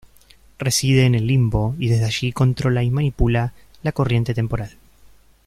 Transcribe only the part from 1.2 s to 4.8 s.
Limbo, y desde allí controla y manipula la corriente temporal.